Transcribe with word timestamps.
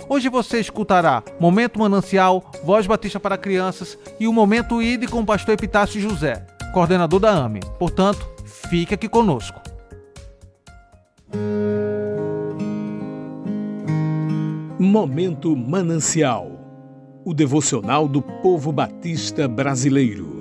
Hoje 0.07 0.29
você 0.29 0.59
escutará 0.59 1.23
Momento 1.39 1.79
Manancial, 1.79 2.51
Voz 2.63 2.85
Batista 2.85 3.19
para 3.19 3.37
Crianças 3.37 3.97
e 4.19 4.27
o 4.27 4.33
Momento 4.33 4.81
ID 4.81 5.09
com 5.09 5.21
o 5.21 5.25
pastor 5.25 5.55
Epitácio 5.55 5.99
José, 5.99 6.45
coordenador 6.73 7.19
da 7.19 7.31
AME. 7.31 7.61
Portanto, 7.79 8.29
fique 8.69 8.93
aqui 8.93 9.09
conosco. 9.09 9.59
Momento 14.79 15.55
Manancial 15.57 16.59
o 17.25 17.33
devocional 17.33 18.07
do 18.07 18.21
povo 18.21 18.71
batista 18.71 19.47
brasileiro. 19.47 20.38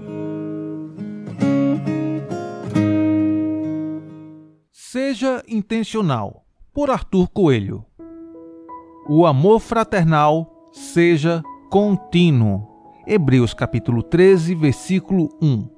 Seja 5.01 5.45
intencional, 5.47 6.45
por 6.75 6.91
Arthur 6.91 7.29
Coelho. 7.29 7.85
O 9.09 9.27
amor 9.27 9.61
fraternal 9.61 10.53
seja 10.73 11.41
contínuo. 11.71 12.67
Hebreus 13.07 13.55
capítulo 13.55 14.03
13, 14.03 14.57
versículo 14.57 15.29
1. 15.41 15.69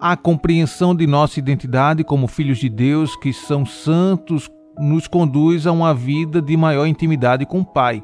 A 0.00 0.16
compreensão 0.16 0.96
de 0.96 1.06
nossa 1.06 1.38
identidade 1.38 2.02
como 2.02 2.26
filhos 2.26 2.58
de 2.58 2.68
Deus, 2.68 3.14
que 3.14 3.32
são 3.32 3.64
santos, 3.64 4.50
nos 4.76 5.06
conduz 5.06 5.64
a 5.64 5.70
uma 5.70 5.94
vida 5.94 6.42
de 6.42 6.56
maior 6.56 6.86
intimidade 6.86 7.46
com 7.46 7.60
o 7.60 7.64
Pai. 7.64 8.02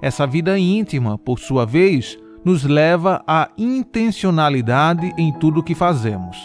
Essa 0.00 0.24
vida 0.24 0.56
íntima, 0.56 1.18
por 1.18 1.40
sua 1.40 1.66
vez, 1.66 2.16
nos 2.44 2.62
leva 2.62 3.24
à 3.26 3.50
intencionalidade 3.58 5.12
em 5.18 5.32
tudo 5.32 5.58
o 5.58 5.64
que 5.64 5.74
fazemos. 5.74 6.36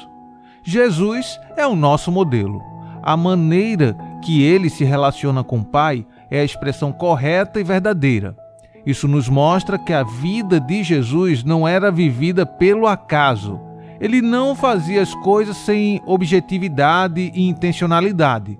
Jesus 0.63 1.39
é 1.55 1.67
o 1.67 1.75
nosso 1.75 2.11
modelo 2.11 2.75
a 3.07 3.15
maneira 3.15 3.95
que 4.21 4.43
ele 4.43 4.69
se 4.69 4.83
relaciona 4.83 5.41
com 5.41 5.59
o 5.59 5.63
Pai 5.63 6.05
é 6.29 6.41
a 6.41 6.43
expressão 6.43 6.91
correta 6.91 7.57
e 7.57 7.63
verdadeira. 7.63 8.35
Isso 8.85 9.07
nos 9.07 9.29
mostra 9.29 9.79
que 9.79 9.93
a 9.93 10.03
vida 10.03 10.59
de 10.59 10.83
Jesus 10.83 11.41
não 11.41 11.65
era 11.65 11.89
vivida 11.89 12.45
pelo 12.45 12.85
acaso. 12.85 13.61
Ele 14.01 14.21
não 14.21 14.53
fazia 14.53 15.01
as 15.01 15.15
coisas 15.15 15.55
sem 15.55 16.01
objetividade 16.05 17.31
e 17.33 17.47
intencionalidade. 17.47 18.59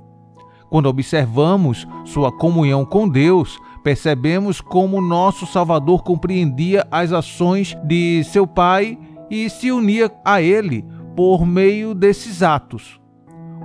Quando 0.70 0.88
observamos 0.88 1.86
sua 2.06 2.32
comunhão 2.32 2.86
com 2.86 3.06
Deus, 3.06 3.60
percebemos 3.84 4.62
como 4.62 5.02
nosso 5.02 5.46
Salvador 5.46 6.04
compreendia 6.04 6.88
as 6.90 7.12
ações 7.12 7.76
de 7.84 8.24
seu 8.24 8.48
Pai 8.48 8.98
e 9.30 9.50
se 9.50 9.74
unia 9.74 10.10
a 10.24 10.42
Ele 10.42 10.86
por 11.18 11.46
meio 11.46 11.94
desses 11.94 12.42
atos. 12.42 12.98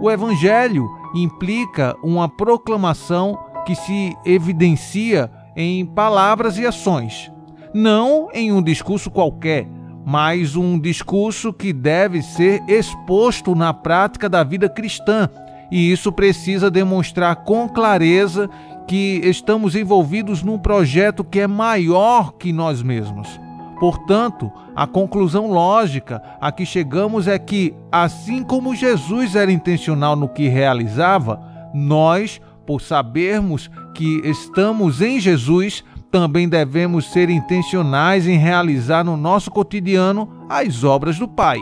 O 0.01 0.11
Evangelho 0.11 0.89
implica 1.15 1.97
uma 2.03 2.29
proclamação 2.29 3.39
que 3.65 3.75
se 3.75 4.17
evidencia 4.25 5.31
em 5.55 5.85
palavras 5.85 6.59
e 6.59 6.67
ações, 6.67 7.31
não 7.75 8.29
em 8.33 8.53
um 8.53 8.63
discurso 8.63 9.11
qualquer, 9.11 9.69
mas 10.05 10.57
um 10.57 10.79
discurso 10.79 11.53
que 11.53 11.73
deve 11.73 12.23
ser 12.23 12.63
exposto 12.67 13.55
na 13.55 13.73
prática 13.73 14.29
da 14.29 14.43
vida 14.43 14.69
cristã, 14.69 15.29
e 15.71 15.93
isso 15.93 16.13
precisa 16.13 16.71
demonstrar 16.71 17.37
com 17.45 17.69
clareza 17.69 18.51
que 18.87 19.21
estamos 19.25 19.77
envolvidos 19.77 20.43
num 20.43 20.59
projeto 20.59 21.23
que 21.23 21.41
é 21.41 21.47
maior 21.47 22.33
que 22.33 22.53
nós 22.53 22.83
mesmos. 22.83 23.41
Portanto, 23.83 24.49
a 24.77 24.87
conclusão 24.87 25.51
lógica 25.51 26.23
a 26.41 26.53
que 26.53 26.65
chegamos 26.65 27.27
é 27.27 27.37
que, 27.37 27.75
assim 27.91 28.45
como 28.45 28.77
Jesus 28.77 29.35
era 29.35 29.51
intencional 29.51 30.15
no 30.15 30.29
que 30.29 30.47
realizava, 30.47 31.43
nós, 31.75 32.41
por 32.65 32.81
sabermos 32.81 33.69
que 33.93 34.21
estamos 34.23 35.03
em 35.03 35.19
Jesus, 35.19 35.83
também 36.13 36.49
devemos 36.49 37.11
ser 37.11 37.29
intencionais 37.29 38.25
em 38.29 38.39
realizar 38.39 39.03
no 39.03 39.17
nosso 39.17 39.51
cotidiano 39.51 40.47
as 40.49 40.85
obras 40.85 41.19
do 41.19 41.27
Pai. 41.27 41.59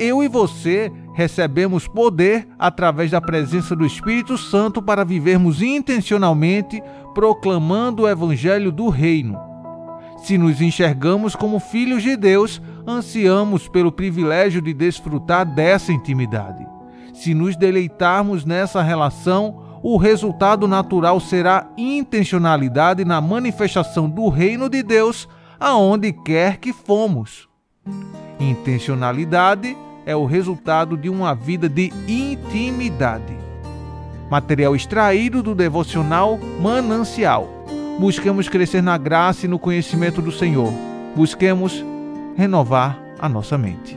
Eu 0.00 0.24
e 0.24 0.28
você 0.28 0.90
recebemos 1.14 1.86
poder 1.86 2.48
através 2.58 3.12
da 3.12 3.20
presença 3.20 3.76
do 3.76 3.86
Espírito 3.86 4.36
Santo 4.36 4.82
para 4.82 5.04
vivermos 5.04 5.62
intencionalmente 5.62 6.82
proclamando 7.14 8.02
o 8.02 8.08
Evangelho 8.08 8.72
do 8.72 8.88
Reino. 8.88 9.45
Se 10.16 10.36
nos 10.38 10.60
enxergamos 10.60 11.36
como 11.36 11.60
filhos 11.60 12.02
de 12.02 12.16
Deus, 12.16 12.60
ansiamos 12.86 13.68
pelo 13.68 13.92
privilégio 13.92 14.60
de 14.60 14.72
desfrutar 14.72 15.44
dessa 15.46 15.92
intimidade. 15.92 16.66
Se 17.12 17.32
nos 17.32 17.56
deleitarmos 17.56 18.44
nessa 18.44 18.82
relação, 18.82 19.78
o 19.82 19.96
resultado 19.96 20.66
natural 20.66 21.20
será 21.20 21.68
intencionalidade 21.76 23.04
na 23.04 23.20
manifestação 23.20 24.08
do 24.08 24.28
reino 24.28 24.68
de 24.68 24.82
Deus 24.82 25.28
aonde 25.60 26.12
quer 26.12 26.58
que 26.58 26.72
fomos. 26.72 27.48
Intencionalidade 28.38 29.76
é 30.04 30.14
o 30.14 30.26
resultado 30.26 30.96
de 30.96 31.08
uma 31.08 31.34
vida 31.34 31.68
de 31.68 31.92
intimidade. 32.06 33.36
Material 34.30 34.74
extraído 34.74 35.42
do 35.42 35.54
devocional 35.54 36.38
Manancial 36.60 37.55
Busquemos 37.98 38.48
crescer 38.48 38.82
na 38.82 38.98
graça 38.98 39.46
e 39.46 39.48
no 39.48 39.58
conhecimento 39.58 40.20
do 40.20 40.30
Senhor. 40.30 40.72
Busquemos 41.14 41.84
renovar 42.36 42.98
a 43.18 43.28
nossa 43.28 43.56
mente. 43.56 43.96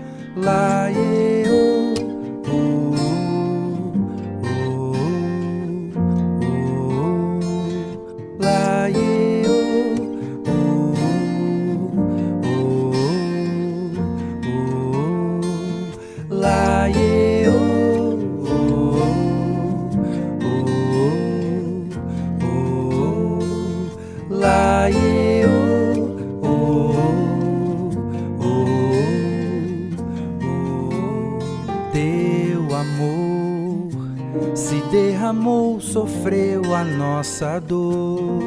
Derramou, 34.90 35.80
sofreu 35.80 36.76
a 36.76 36.84
nossa 36.84 37.60
dor. 37.60 38.42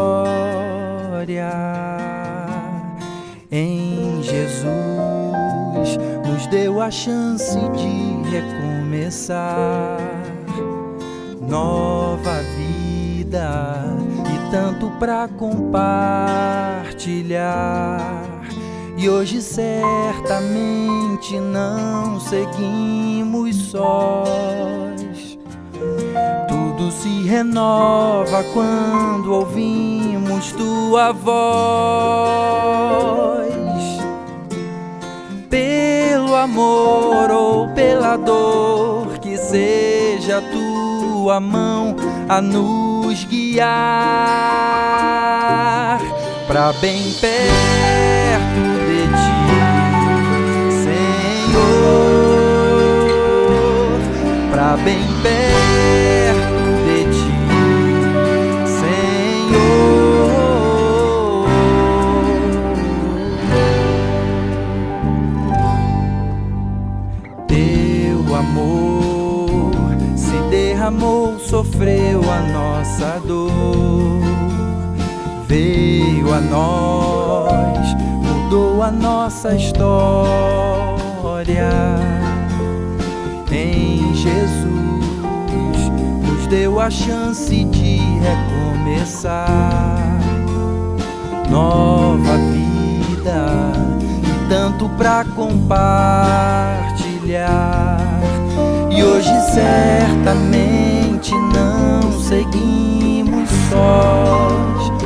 Em 3.51 4.23
Jesus 4.23 4.69
deu 6.51 6.81
a 6.81 6.91
chance 6.91 7.59
de 7.59 8.31
recomeçar. 8.31 10.08
Nova 11.49 12.43
vida 12.57 13.85
e 14.35 14.39
tanto 14.51 14.91
pra 14.99 15.27
compartilhar. 15.27 18.27
E 18.99 19.09
hoje 19.09 19.41
certamente 19.41 21.41
não 21.41 22.21
seguimos 22.21 23.57
sós. 23.57 25.39
Tudo 26.49 26.91
se 26.91 27.23
renova 27.23 28.45
quando 28.53 29.33
ouvimos 29.33 30.53
tua 30.53 31.13
voz. 31.13 31.39
Pelo 35.49 36.35
amor 36.35 37.31
ou 37.31 37.69
pela 37.69 38.19
dor, 38.19 39.19
que 39.19 39.39
seja 39.39 40.43
tua 40.43 40.88
mão 41.39 41.95
a 42.29 42.41
nos 42.41 43.25
guiar 43.25 43.69
para 46.47 46.73
bem 46.81 47.13
perto 47.21 48.61
de 48.89 49.07
ti, 49.19 49.43
Senhor, 51.53 51.69
para 54.51 54.77
bem 54.79 55.05
perto 55.23 56.38
derramou, 70.89 71.39
sofreu 71.39 72.23
a 72.31 72.41
nossa 72.41 73.21
dor 73.27 74.23
veio 75.47 76.33
a 76.33 76.41
nós, 76.41 77.95
mudou 78.23 78.83
a 78.83 78.91
nossa 78.91 79.55
história. 79.55 79.77
Em 83.51 84.15
Jesus, 84.15 84.69
nos 86.23 86.47
deu 86.49 86.79
a 86.79 86.91
chance 86.91 87.65
de 87.65 87.97
recomeçar. 88.21 89.49
Nova 91.49 92.37
vida 92.53 93.73
e 94.23 94.49
tanto 94.51 94.87
pra 94.91 95.25
compartilhar. 95.35 97.88
Hoje 99.11 99.33
certamente 99.53 101.33
não 101.55 102.21
seguimos 102.21 103.49
sós 103.71 104.99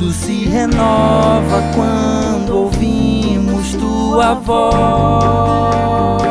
tudo 0.00 0.12
se 0.12 0.46
renova 0.46 1.62
quando 1.74 2.56
ouvimos 2.56 3.74
tua 3.74 4.34
voz. 4.34 6.22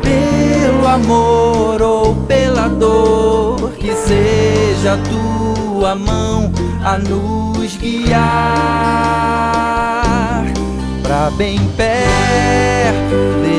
Pelo 0.00 0.86
amor 0.86 1.82
ou 1.82 2.14
pela 2.26 2.68
dor, 2.68 3.72
que 3.72 3.92
seja 3.92 4.96
tua 5.08 5.96
mão 5.96 6.52
a 6.84 6.96
nos 6.98 7.76
guiar 7.76 8.24
para 11.02 11.30
bem 11.32 11.58
perto 11.76 13.42
de 13.44 13.53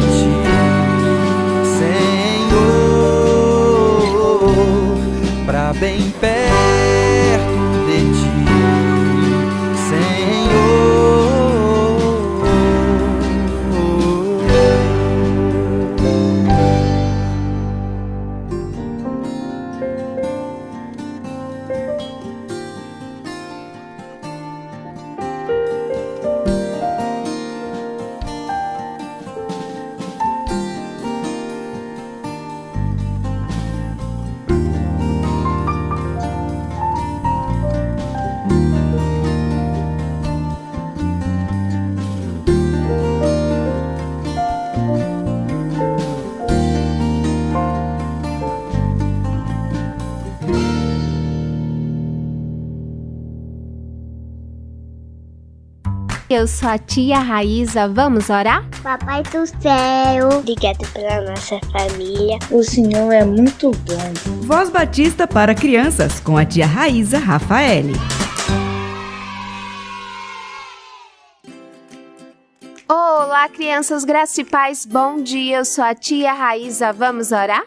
bem 5.79 6.11
perto 6.19 7.54
Eu 56.35 56.47
sou 56.47 56.67
a 56.67 56.77
tia 56.77 57.17
Raíza, 57.17 57.87
vamos 57.87 58.29
orar? 58.29 58.69
Papai 58.83 59.23
do 59.23 59.47
céu, 59.47 60.27
obrigado 60.37 60.85
pela 60.91 61.21
nossa 61.21 61.57
família. 61.71 62.37
O 62.51 62.61
Senhor 62.61 63.09
é 63.13 63.23
muito 63.23 63.71
bom. 63.71 64.41
Voz 64.41 64.69
Batista 64.69 65.25
para 65.25 65.55
crianças 65.55 66.19
com 66.19 66.37
a 66.37 66.43
tia 66.43 66.65
Raíza 66.65 67.19
Rafaele. 67.19 67.93
Olá, 72.85 73.47
crianças, 73.47 74.03
graças 74.03 74.37
e 74.37 74.43
paz, 74.43 74.85
bom 74.85 75.21
dia. 75.21 75.59
Eu 75.59 75.65
sou 75.65 75.85
a 75.85 75.95
tia 75.95 76.33
Raíza, 76.33 76.91
vamos 76.91 77.31
orar? 77.31 77.63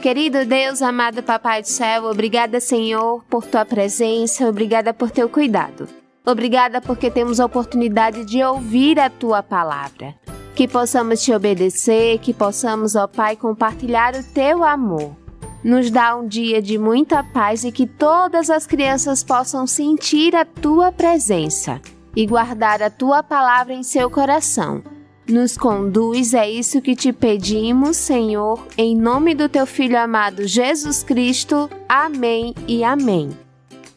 Querido 0.00 0.46
Deus, 0.46 0.80
amado 0.80 1.22
Papai 1.22 1.60
do 1.60 1.68
céu, 1.68 2.04
obrigada, 2.04 2.60
Senhor, 2.60 3.22
por 3.28 3.44
tua 3.44 3.66
presença, 3.66 4.48
obrigada 4.48 4.94
por 4.94 5.10
teu 5.10 5.28
cuidado. 5.28 5.99
Obrigada 6.24 6.80
porque 6.80 7.10
temos 7.10 7.40
a 7.40 7.46
oportunidade 7.46 8.24
de 8.24 8.42
ouvir 8.42 8.98
a 9.00 9.08
tua 9.08 9.42
palavra. 9.42 10.14
Que 10.54 10.68
possamos 10.68 11.22
te 11.22 11.32
obedecer, 11.32 12.18
que 12.18 12.34
possamos, 12.34 12.94
ó 12.94 13.06
Pai, 13.06 13.36
compartilhar 13.36 14.14
o 14.14 14.22
teu 14.22 14.62
amor. 14.62 15.16
Nos 15.62 15.90
dá 15.90 16.16
um 16.16 16.26
dia 16.26 16.62
de 16.62 16.78
muita 16.78 17.22
paz 17.22 17.64
e 17.64 17.72
que 17.72 17.86
todas 17.86 18.48
as 18.48 18.66
crianças 18.66 19.22
possam 19.22 19.66
sentir 19.66 20.34
a 20.34 20.44
tua 20.44 20.90
presença 20.90 21.80
e 22.16 22.26
guardar 22.26 22.82
a 22.82 22.90
tua 22.90 23.22
palavra 23.22 23.74
em 23.74 23.82
seu 23.82 24.10
coração. 24.10 24.82
Nos 25.28 25.56
conduz, 25.56 26.34
é 26.34 26.50
isso 26.50 26.80
que 26.80 26.96
te 26.96 27.12
pedimos, 27.12 27.96
Senhor, 27.96 28.66
em 28.76 28.96
nome 28.96 29.34
do 29.34 29.48
teu 29.48 29.66
Filho 29.66 29.98
amado 29.98 30.46
Jesus 30.46 31.02
Cristo. 31.02 31.70
Amém 31.88 32.54
e 32.66 32.82
amém. 32.82 33.30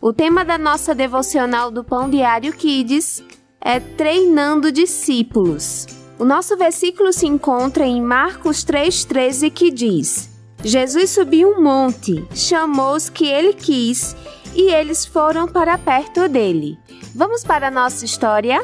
O 0.06 0.12
tema 0.12 0.44
da 0.44 0.58
nossa 0.58 0.94
devocional 0.94 1.72
do 1.72 1.82
Pão 1.82 2.10
Diário 2.10 2.52
Kids 2.52 3.24
é 3.62 3.80
Treinando 3.80 4.70
Discípulos. 4.70 5.88
O 6.20 6.26
nosso 6.26 6.58
versículo 6.58 7.14
se 7.14 7.26
encontra 7.26 7.86
em 7.86 8.02
Marcos 8.02 8.66
3,13 8.66 9.50
que 9.50 9.72
diz: 9.72 10.30
Jesus 10.62 11.12
subiu 11.12 11.52
um 11.52 11.64
monte, 11.64 12.22
chamou 12.36 12.98
os 12.98 13.10
que 13.10 13.26
ele 13.26 13.54
quis 13.54 14.14
e 14.54 14.74
eles 14.74 15.06
foram 15.06 15.48
para 15.48 15.78
perto 15.78 16.28
dele. 16.28 16.78
Vamos 17.16 17.46
para 17.46 17.70
a 17.70 17.72
nossa 17.72 18.04
história? 18.04 18.62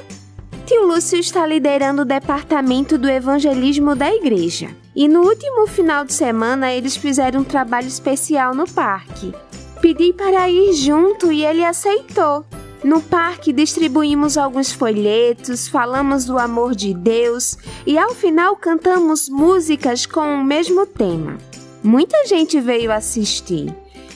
Tio 0.65 0.85
Lúcio 0.85 1.17
está 1.17 1.47
liderando 1.47 2.01
o 2.01 2.05
departamento 2.05 2.97
do 2.97 3.07
evangelismo 3.07 3.95
da 3.95 4.13
igreja. 4.13 4.75
E 4.93 5.07
no 5.07 5.21
último 5.21 5.65
final 5.67 6.03
de 6.03 6.11
semana 6.11 6.73
eles 6.73 6.97
fizeram 6.97 7.39
um 7.39 7.45
trabalho 7.45 7.87
especial 7.87 8.53
no 8.53 8.67
parque. 8.67 9.33
Pedi 9.81 10.11
para 10.11 10.49
ir 10.49 10.73
junto 10.73 11.31
e 11.31 11.45
ele 11.45 11.63
aceitou. 11.63 12.45
No 12.83 13.01
parque 13.01 13.51
distribuímos 13.53 14.37
alguns 14.37 14.71
folhetos, 14.71 15.67
falamos 15.67 16.25
do 16.25 16.37
amor 16.37 16.75
de 16.75 16.93
Deus 16.93 17.57
e 17.85 17.97
ao 17.97 18.13
final 18.13 18.55
cantamos 18.55 19.29
músicas 19.29 20.05
com 20.05 20.35
o 20.35 20.43
mesmo 20.43 20.85
tema. 20.85 21.37
Muita 21.83 22.25
gente 22.25 22.59
veio 22.59 22.91
assistir. 22.91 23.73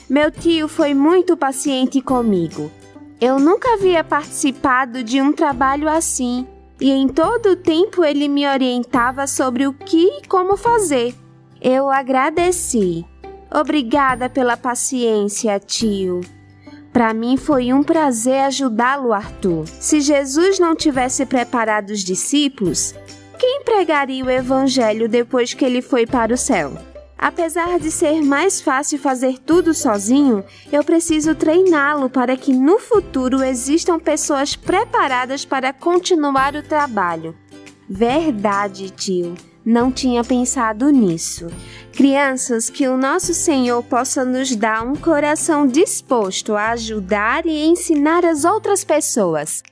Meu 0.08 0.30
tio 0.30 0.68
foi 0.68 0.92
muito 0.92 1.36
paciente 1.36 2.00
comigo. 2.00 2.70
Eu 3.20 3.38
nunca 3.38 3.74
havia 3.74 4.04
participado 4.04 5.02
de 5.02 5.20
um 5.20 5.32
trabalho 5.32 5.88
assim 5.88 6.46
e 6.80 6.90
em 6.90 7.08
todo 7.08 7.50
o 7.50 7.56
tempo 7.56 8.04
ele 8.04 8.28
me 8.28 8.46
orientava 8.46 9.26
sobre 9.26 9.66
o 9.66 9.72
que 9.72 10.06
e 10.18 10.26
como 10.26 10.56
fazer. 10.56 11.14
Eu 11.60 11.88
agradeci. 11.88 13.06
Obrigada 13.54 14.28
pela 14.28 14.56
paciência, 14.56 15.60
tio. 15.60 16.22
Para 16.92 17.14
mim 17.14 17.36
foi 17.36 17.72
um 17.72 17.84
prazer 17.84 18.40
ajudá-lo, 18.40 19.12
Arthur. 19.12 19.64
Se 19.80 20.00
Jesus 20.00 20.58
não 20.58 20.74
tivesse 20.74 21.24
preparado 21.24 21.90
os 21.90 22.00
discípulos, 22.00 22.92
quem 23.38 23.62
pregaria 23.62 24.24
o 24.24 24.30
evangelho 24.30 25.08
depois 25.08 25.54
que 25.54 25.64
ele 25.64 25.80
foi 25.80 26.04
para 26.04 26.34
o 26.34 26.36
céu? 26.36 26.72
Apesar 27.16 27.78
de 27.78 27.92
ser 27.92 28.22
mais 28.22 28.60
fácil 28.60 28.98
fazer 28.98 29.38
tudo 29.38 29.72
sozinho, 29.72 30.44
eu 30.72 30.82
preciso 30.82 31.34
treiná-lo 31.34 32.10
para 32.10 32.36
que 32.36 32.52
no 32.52 32.80
futuro 32.80 33.42
existam 33.42 34.00
pessoas 34.00 34.56
preparadas 34.56 35.44
para 35.44 35.72
continuar 35.72 36.56
o 36.56 36.62
trabalho. 36.62 37.36
Verdade, 37.88 38.90
tio. 38.90 39.34
Não 39.64 39.90
tinha 39.90 40.22
pensado 40.22 40.90
nisso. 40.90 41.46
Crianças, 41.92 42.68
que 42.68 42.86
o 42.86 42.96
nosso 42.96 43.32
Senhor 43.32 43.82
possa 43.82 44.24
nos 44.24 44.54
dar 44.54 44.86
um 44.86 44.94
coração 44.94 45.66
disposto 45.66 46.54
a 46.54 46.70
ajudar 46.70 47.46
e 47.46 47.64
ensinar 47.64 48.24
as 48.24 48.44
outras 48.44 48.84
pessoas. 48.84 49.62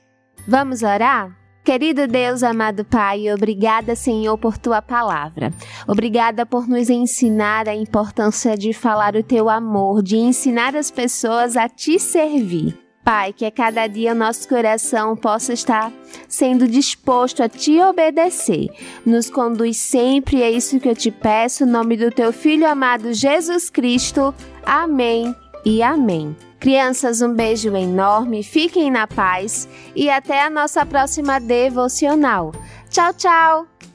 Vamos 0.47 0.81
orar? 0.81 1.37
Querido 1.63 2.07
Deus, 2.07 2.43
amado 2.43 2.83
Pai, 2.83 3.31
obrigada, 3.31 3.95
Senhor, 3.95 4.37
por 4.37 4.57
tua 4.57 4.81
palavra. 4.81 5.53
Obrigada 5.87 6.45
por 6.45 6.67
nos 6.67 6.89
ensinar 6.89 7.69
a 7.69 7.75
importância 7.75 8.57
de 8.57 8.73
falar 8.73 9.15
o 9.15 9.23
teu 9.23 9.49
amor, 9.49 10.03
de 10.03 10.17
ensinar 10.17 10.75
as 10.75 10.91
pessoas 10.91 11.55
a 11.55 11.69
te 11.69 11.97
servir. 11.97 12.82
Pai, 13.03 13.33
que 13.33 13.45
a 13.45 13.51
cada 13.51 13.85
dia 13.87 14.15
nosso 14.15 14.47
coração 14.47 15.15
possa 15.15 15.53
estar 15.53 15.91
sendo 16.27 16.67
disposto 16.67 17.43
a 17.43 17.49
te 17.49 17.79
obedecer. 17.81 18.69
Nos 19.05 19.29
conduz 19.29 19.77
sempre, 19.77 20.41
é 20.41 20.49
isso 20.49 20.79
que 20.79 20.87
eu 20.87 20.95
te 20.95 21.11
peço, 21.11 21.63
em 21.63 21.67
nome 21.67 21.97
do 21.97 22.09
teu 22.09 22.31
Filho 22.31 22.67
amado 22.67 23.13
Jesus 23.13 23.69
Cristo. 23.69 24.33
Amém 24.65 25.35
e 25.65 25.83
amém. 25.83 26.35
Crianças, 26.59 27.21
um 27.21 27.33
beijo 27.33 27.75
enorme, 27.75 28.41
fiquem 28.41 28.89
na 28.89 29.05
paz 29.05 29.67
e 29.93 30.09
até 30.09 30.41
a 30.41 30.49
nossa 30.49 30.85
próxima 30.85 31.37
devocional. 31.37 32.53
Tchau, 32.89 33.13
tchau! 33.13 33.92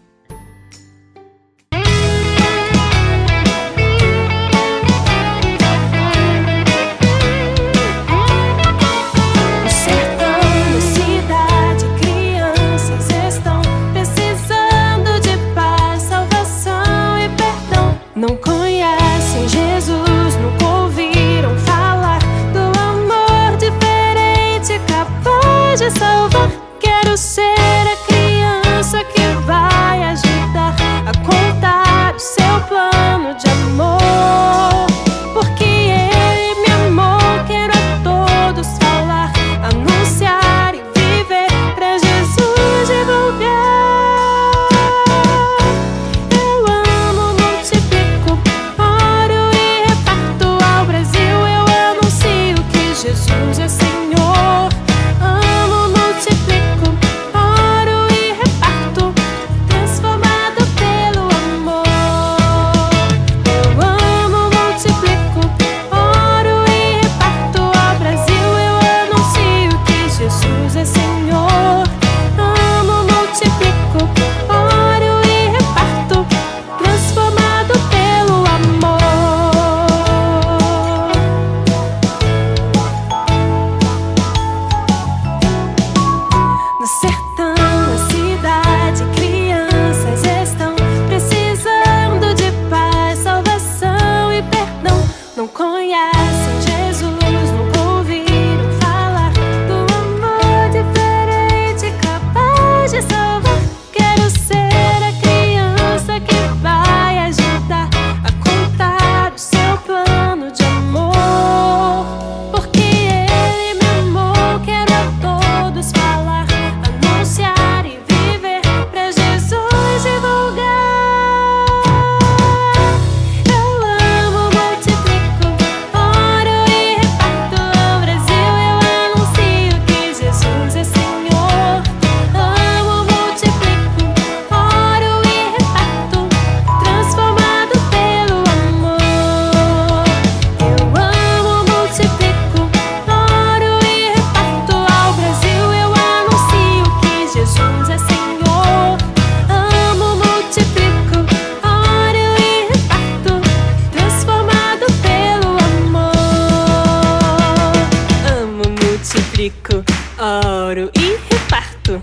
multiplico 159.39 159.85
oro 160.19 160.91
e 160.95 161.17
reparto. 161.31 162.01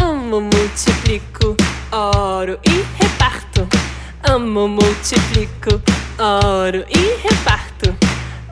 Amo, 0.00 0.40
multiplico, 0.40 1.54
oro 1.90 2.58
e 2.62 2.84
reparto. 2.98 3.68
Amo, 4.22 4.66
multiplico, 4.66 5.82
oro 6.18 6.84
e 6.88 7.20
reparto. 7.22 7.94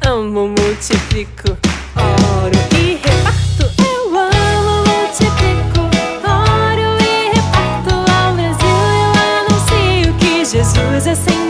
Amo, 0.05 0.47
multiplico, 0.47 1.57
oro 1.97 2.59
e 2.77 3.01
reparto. 3.03 3.71
Eu 3.83 4.15
amo, 4.15 4.85
multiplico, 4.85 5.81
oro 6.23 6.99
e 7.01 7.33
reparto. 7.33 7.95
Ao 8.13 8.35
Brasil 8.35 8.79
eu 8.95 9.13
anuncio 9.41 10.15
que 10.19 10.45
Jesus 10.45 11.07
é 11.07 11.15
Senhor. 11.15 11.48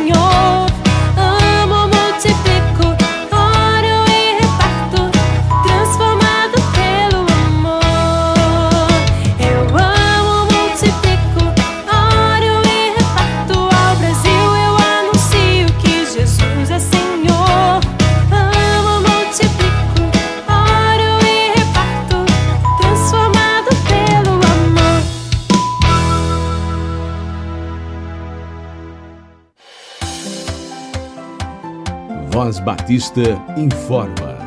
Voz 32.38 32.61
Batista 32.61 33.21
informa. 33.57 34.38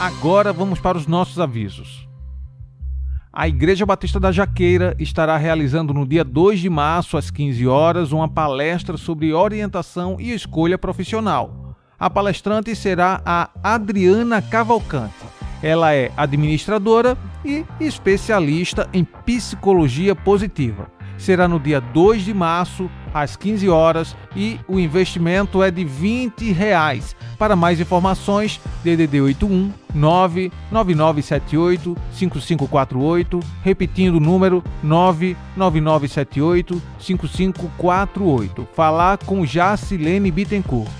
Agora 0.00 0.52
vamos 0.52 0.80
para 0.80 0.98
os 0.98 1.06
nossos 1.06 1.38
avisos. 1.38 2.08
A 3.32 3.46
Igreja 3.46 3.86
Batista 3.86 4.18
da 4.18 4.32
Jaqueira 4.32 4.96
estará 4.98 5.36
realizando 5.36 5.94
no 5.94 6.04
dia 6.04 6.24
2 6.24 6.58
de 6.58 6.68
março, 6.68 7.16
às 7.16 7.30
15 7.30 7.68
horas, 7.68 8.10
uma 8.10 8.28
palestra 8.28 8.96
sobre 8.96 9.32
orientação 9.32 10.16
e 10.18 10.32
escolha 10.32 10.76
profissional. 10.76 11.76
A 11.96 12.10
palestrante 12.10 12.74
será 12.74 13.22
a 13.24 13.50
Adriana 13.62 14.42
Cavalcante. 14.42 15.14
Ela 15.62 15.94
é 15.94 16.10
administradora 16.16 17.16
e 17.44 17.64
especialista 17.78 18.88
em 18.92 19.04
psicologia 19.04 20.16
positiva. 20.16 20.90
Será 21.16 21.46
no 21.46 21.60
dia 21.60 21.80
2 21.80 22.24
de 22.24 22.34
março, 22.34 22.90
às 23.12 23.36
15 23.36 23.68
horas, 23.68 24.16
e 24.34 24.58
o 24.66 24.78
investimento 24.78 25.62
é 25.62 25.70
de 25.70 25.84
20 25.84 26.50
reais. 26.52 27.14
Para 27.38 27.54
mais 27.56 27.80
informações, 27.80 28.60
DDD 28.84 29.20
81 29.20 29.72
99978 29.94 31.96
5548, 32.12 33.40
repetindo 33.62 34.16
o 34.16 34.20
número 34.20 34.64
99978 34.82 36.80
5548. 36.98 38.68
Falar 38.74 39.18
com 39.18 39.44
Jacilene 39.44 40.30
Bittencourt. 40.30 40.90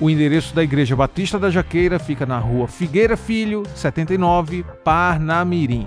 O 0.00 0.10
endereço 0.10 0.54
da 0.54 0.62
Igreja 0.62 0.96
Batista 0.96 1.38
da 1.38 1.50
Jaqueira 1.50 1.98
fica 1.98 2.26
na 2.26 2.38
rua 2.38 2.66
Figueira 2.66 3.16
Filho, 3.16 3.62
79, 3.74 4.64
Parnamirim. 4.82 5.86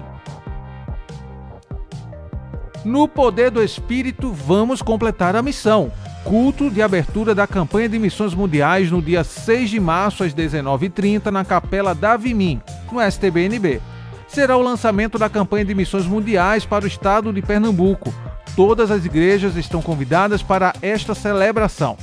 No 2.85 3.07
poder 3.07 3.51
do 3.51 3.63
Espírito, 3.63 4.31
vamos 4.31 4.81
completar 4.81 5.35
a 5.35 5.41
missão. 5.41 5.91
Culto 6.23 6.69
de 6.69 6.81
abertura 6.81 7.33
da 7.33 7.47
campanha 7.47 7.87
de 7.87 7.97
missões 7.97 8.33
mundiais 8.33 8.91
no 8.91 9.01
dia 9.01 9.23
6 9.23 9.69
de 9.69 9.79
março 9.79 10.23
às 10.23 10.33
19h30 10.33 11.25
na 11.27 11.45
Capela 11.45 11.95
da 11.95 12.17
Vimim, 12.17 12.61
no 12.91 13.01
STBNB. 13.01 13.81
Será 14.27 14.57
o 14.57 14.61
lançamento 14.61 15.17
da 15.17 15.29
campanha 15.29 15.65
de 15.65 15.73
missões 15.73 16.05
mundiais 16.05 16.65
para 16.65 16.83
o 16.85 16.87
estado 16.87 17.31
de 17.31 17.41
Pernambuco. 17.41 18.13
Todas 18.55 18.91
as 18.91 19.05
igrejas 19.05 19.55
estão 19.55 19.81
convidadas 19.81 20.43
para 20.43 20.73
esta 20.81 21.15
celebração. 21.15 21.97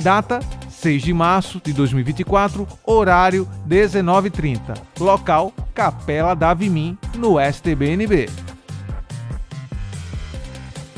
Data 0.00 0.40
6 0.68 1.02
de 1.02 1.12
março 1.12 1.60
de 1.64 1.72
2024, 1.72 2.68
horário 2.84 3.48
19h30. 3.68 4.76
Local 5.00 5.52
Capela 5.74 6.34
da 6.34 6.54
Vimim, 6.54 6.96
no 7.16 7.40
STBNB. 7.40 8.45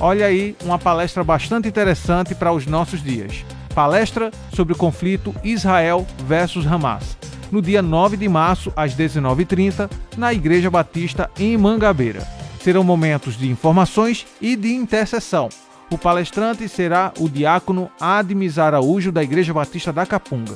Olha 0.00 0.26
aí 0.26 0.56
uma 0.62 0.78
palestra 0.78 1.24
bastante 1.24 1.66
interessante 1.66 2.34
para 2.34 2.52
os 2.52 2.66
nossos 2.66 3.02
dias. 3.02 3.44
Palestra 3.74 4.30
sobre 4.54 4.72
o 4.72 4.76
conflito 4.76 5.34
Israel 5.42 6.06
versus 6.24 6.66
Hamas. 6.66 7.16
No 7.50 7.60
dia 7.60 7.82
9 7.82 8.16
de 8.16 8.28
março, 8.28 8.72
às 8.76 8.94
19h30, 8.94 9.90
na 10.16 10.32
Igreja 10.32 10.70
Batista 10.70 11.30
em 11.38 11.56
Mangabeira. 11.56 12.26
Serão 12.60 12.84
momentos 12.84 13.36
de 13.36 13.48
informações 13.48 14.26
e 14.40 14.54
de 14.54 14.72
intercessão. 14.74 15.48
O 15.90 15.96
palestrante 15.96 16.68
será 16.68 17.12
o 17.18 17.28
diácono 17.28 17.90
Admis 17.98 18.58
Araújo, 18.58 19.10
da 19.10 19.22
Igreja 19.22 19.54
Batista 19.54 19.92
da 19.92 20.04
Capunga. 20.04 20.54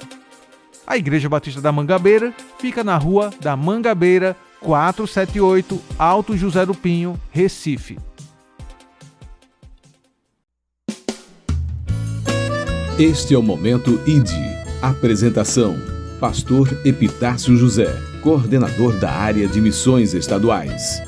A 0.86 0.96
Igreja 0.96 1.28
Batista 1.28 1.60
da 1.60 1.72
Mangabeira 1.72 2.34
fica 2.58 2.84
na 2.84 2.96
rua 2.98 3.30
da 3.40 3.56
Mangabeira, 3.56 4.36
478, 4.60 5.80
Alto 5.98 6.36
José 6.36 6.66
do 6.66 6.74
Pinho, 6.74 7.18
Recife. 7.30 7.96
Este 12.98 13.32
é 13.32 13.38
o 13.38 13.42
Momento 13.42 13.98
ID. 14.06 14.28
Apresentação: 14.82 15.76
Pastor 16.20 16.68
Epitácio 16.84 17.56
José, 17.56 17.90
coordenador 18.22 18.98
da 18.98 19.10
área 19.10 19.48
de 19.48 19.62
missões 19.62 20.12
estaduais. 20.12 21.02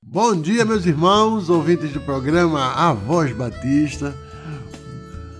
Bom 0.00 0.40
dia, 0.40 0.64
meus 0.64 0.86
irmãos, 0.86 1.50
ouvintes 1.50 1.92
do 1.92 2.00
programa 2.00 2.72
A 2.72 2.92
Voz 2.92 3.32
Batista. 3.32 4.14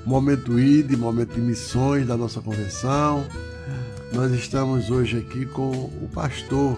Momento 0.05 0.59
ID, 0.59 0.99
momento 0.99 1.35
de 1.35 1.41
missões 1.41 2.05
da 2.05 2.17
nossa 2.17 2.41
convenção. 2.41 3.25
Nós 4.13 4.33
estamos 4.33 4.91
hoje 4.91 5.19
aqui 5.19 5.47
com 5.47 5.71
o 5.71 6.11
pastor, 6.13 6.77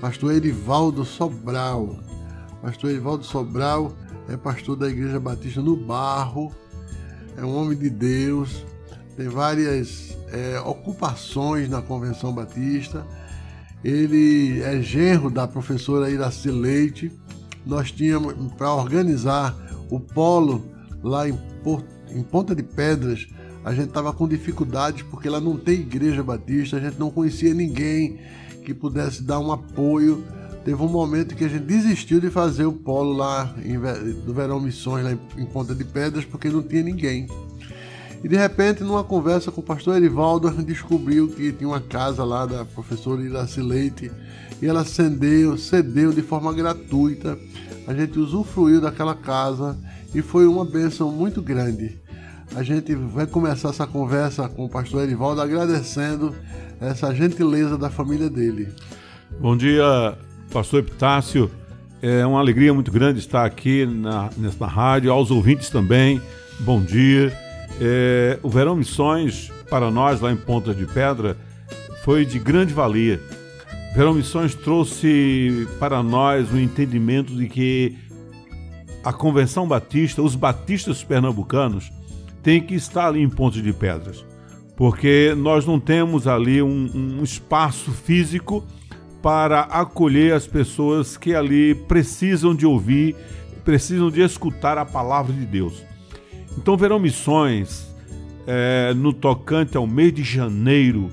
pastor 0.00 0.32
Erivaldo 0.32 1.04
Sobral. 1.04 1.98
Pastor 2.62 2.90
Erivaldo 2.92 3.24
Sobral 3.24 3.92
é 4.28 4.36
pastor 4.36 4.76
da 4.76 4.88
Igreja 4.88 5.20
Batista 5.20 5.60
no 5.60 5.76
Barro, 5.76 6.52
é 7.36 7.44
um 7.44 7.54
homem 7.56 7.76
de 7.76 7.90
Deus, 7.90 8.64
tem 9.16 9.28
várias 9.28 10.16
é, 10.32 10.60
ocupações 10.60 11.68
na 11.68 11.80
Convenção 11.80 12.32
Batista. 12.32 13.06
Ele 13.82 14.60
é 14.60 14.80
genro 14.82 15.30
da 15.30 15.46
professora 15.46 16.10
Iraci 16.10 16.50
Leite. 16.50 17.10
Nós 17.64 17.90
tínhamos, 17.90 18.34
para 18.54 18.72
organizar 18.72 19.56
o 19.90 19.98
polo 19.98 20.66
lá 21.02 21.28
em, 21.28 21.36
Porto, 21.62 21.86
em 22.10 22.22
Ponta 22.22 22.54
de 22.54 22.62
Pedras, 22.62 23.26
a 23.64 23.72
gente 23.74 23.88
estava 23.88 24.12
com 24.12 24.28
dificuldades 24.28 25.02
porque 25.02 25.28
lá 25.28 25.40
não 25.40 25.56
tem 25.56 25.80
igreja 25.80 26.22
batista, 26.22 26.76
a 26.76 26.80
gente 26.80 26.98
não 26.98 27.10
conhecia 27.10 27.54
ninguém 27.54 28.20
que 28.64 28.74
pudesse 28.74 29.22
dar 29.22 29.40
um 29.40 29.50
apoio 29.50 30.24
Teve 30.66 30.82
um 30.82 30.88
momento 30.88 31.36
que 31.36 31.44
a 31.44 31.48
gente 31.48 31.62
desistiu 31.62 32.18
de 32.18 32.28
fazer 32.28 32.64
o 32.64 32.72
polo 32.72 33.12
lá 33.12 33.54
em, 33.64 33.78
do 34.24 34.34
Verão 34.34 34.58
Missões, 34.58 35.04
lá 35.04 35.12
em, 35.12 35.18
em 35.40 35.46
Ponta 35.46 35.72
de 35.72 35.84
Pedras, 35.84 36.24
porque 36.24 36.48
não 36.48 36.60
tinha 36.60 36.82
ninguém. 36.82 37.28
E 38.24 38.26
de 38.26 38.34
repente, 38.34 38.82
numa 38.82 39.04
conversa 39.04 39.52
com 39.52 39.60
o 39.60 39.64
pastor 39.64 39.96
Erivaldo, 39.96 40.48
a 40.48 40.50
gente 40.50 40.64
descobriu 40.64 41.28
que 41.28 41.52
tinha 41.52 41.68
uma 41.68 41.80
casa 41.80 42.24
lá 42.24 42.46
da 42.46 42.64
professora 42.64 43.22
Iraci 43.22 43.60
Leite 43.60 44.10
e 44.60 44.66
ela 44.66 44.84
cedeu, 44.84 45.56
cedeu 45.56 46.12
de 46.12 46.20
forma 46.20 46.52
gratuita. 46.52 47.38
A 47.86 47.94
gente 47.94 48.18
usufruiu 48.18 48.80
daquela 48.80 49.14
casa 49.14 49.78
e 50.12 50.20
foi 50.20 50.48
uma 50.48 50.64
bênção 50.64 51.12
muito 51.12 51.40
grande. 51.40 51.96
A 52.56 52.64
gente 52.64 52.92
vai 52.92 53.28
começar 53.28 53.68
essa 53.68 53.86
conversa 53.86 54.48
com 54.48 54.64
o 54.64 54.68
pastor 54.68 55.04
Erivaldo 55.04 55.40
agradecendo 55.40 56.34
essa 56.80 57.14
gentileza 57.14 57.78
da 57.78 57.88
família 57.88 58.28
dele. 58.28 58.68
Bom 59.38 59.56
dia, 59.56 60.18
pastor 60.50 60.80
Epitácio. 60.80 61.50
É 62.02 62.26
uma 62.26 62.38
alegria 62.38 62.72
muito 62.72 62.90
grande 62.90 63.18
estar 63.18 63.44
aqui 63.44 63.86
na, 63.86 64.30
nessa 64.36 64.66
rádio, 64.66 65.12
aos 65.12 65.30
ouvintes 65.30 65.70
também. 65.70 66.20
Bom 66.60 66.80
dia. 66.82 67.32
É, 67.80 68.38
o 68.42 68.48
Verão 68.48 68.76
Missões, 68.76 69.50
para 69.68 69.90
nós 69.90 70.20
lá 70.20 70.32
em 70.32 70.36
Ponta 70.36 70.74
de 70.74 70.86
Pedra, 70.86 71.36
foi 72.04 72.24
de 72.24 72.38
grande 72.38 72.72
valia. 72.72 73.20
Verão 73.94 74.14
Missões 74.14 74.54
trouxe 74.54 75.66
para 75.78 76.02
nós 76.02 76.52
o 76.52 76.58
entendimento 76.58 77.34
de 77.34 77.48
que 77.48 77.96
a 79.02 79.12
Convenção 79.12 79.66
Batista, 79.66 80.20
os 80.20 80.34
batistas 80.34 81.02
pernambucanos, 81.02 81.90
têm 82.42 82.60
que 82.60 82.74
estar 82.74 83.08
ali 83.08 83.22
em 83.22 83.28
Ponta 83.28 83.60
de 83.60 83.72
Pedras, 83.72 84.24
porque 84.76 85.34
nós 85.36 85.64
não 85.66 85.80
temos 85.80 86.26
ali 86.26 86.62
um, 86.62 87.18
um 87.18 87.24
espaço 87.24 87.90
físico 87.90 88.64
para 89.22 89.62
acolher 89.62 90.34
as 90.34 90.46
pessoas 90.46 91.16
que 91.16 91.34
ali 91.34 91.74
precisam 91.74 92.54
de 92.54 92.66
ouvir, 92.66 93.16
precisam 93.64 94.10
de 94.10 94.20
escutar 94.20 94.78
a 94.78 94.84
palavra 94.84 95.32
de 95.32 95.44
Deus. 95.44 95.82
Então, 96.56 96.76
Verão 96.76 96.98
Missões, 96.98 97.86
é, 98.46 98.94
no 98.94 99.12
tocante 99.12 99.76
ao 99.76 99.86
mês 99.86 100.12
de 100.14 100.22
janeiro, 100.22 101.10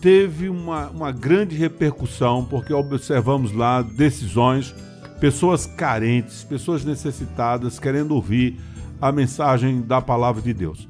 teve 0.00 0.48
uma, 0.48 0.88
uma 0.90 1.12
grande 1.12 1.56
repercussão, 1.56 2.44
porque 2.44 2.74
observamos 2.74 3.52
lá 3.52 3.80
decisões, 3.80 4.74
pessoas 5.18 5.64
carentes, 5.64 6.44
pessoas 6.44 6.84
necessitadas, 6.84 7.78
querendo 7.78 8.14
ouvir 8.14 8.60
a 9.00 9.10
mensagem 9.10 9.80
da 9.80 10.00
palavra 10.00 10.42
de 10.42 10.52
Deus. 10.52 10.88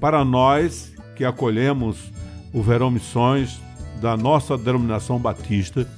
Para 0.00 0.24
nós 0.24 0.94
que 1.14 1.24
acolhemos 1.24 2.10
o 2.52 2.62
Verão 2.62 2.90
Missões, 2.90 3.60
da 4.04 4.18
nossa 4.18 4.58
denominação 4.58 5.18
batista, 5.18 5.88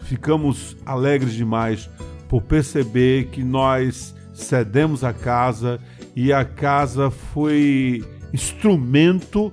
ficamos 0.00 0.76
alegres 0.84 1.32
demais 1.32 1.88
por 2.28 2.42
perceber 2.42 3.26
que 3.26 3.44
nós 3.44 4.12
cedemos 4.34 5.04
a 5.04 5.12
casa 5.12 5.78
e 6.16 6.32
a 6.32 6.44
casa 6.44 7.08
foi 7.08 8.04
instrumento 8.34 9.52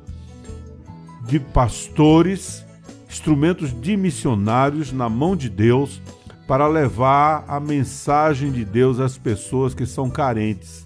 de 1.27 1.39
pastores, 1.39 2.65
instrumentos 3.07 3.79
de 3.79 3.95
missionários 3.95 4.91
na 4.91 5.07
mão 5.07 5.35
de 5.35 5.47
Deus 5.47 6.01
para 6.47 6.67
levar 6.67 7.45
a 7.47 7.59
mensagem 7.59 8.51
de 8.51 8.65
Deus 8.65 8.99
às 8.99 9.19
pessoas 9.19 9.75
que 9.75 9.85
são 9.85 10.09
carentes. 10.09 10.83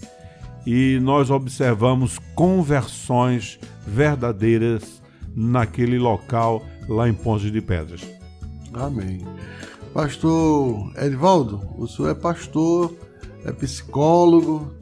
E 0.66 1.00
nós 1.02 1.32
observamos 1.32 2.20
conversões 2.36 3.58
verdadeiras 3.88 5.02
naquele 5.34 5.98
local 5.98 6.66
lá 6.88 7.08
em 7.08 7.14
Ponte 7.14 7.52
de 7.52 7.62
Pedras. 7.62 8.02
Amém. 8.74 9.26
Pastor 9.94 10.92
Edvaldo, 10.98 11.62
o 11.78 11.88
senhor 11.88 12.10
é 12.10 12.14
pastor, 12.14 12.94
é 13.44 13.52
psicólogo. 13.52 14.74